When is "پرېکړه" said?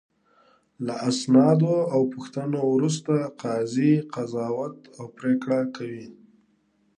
5.17-5.59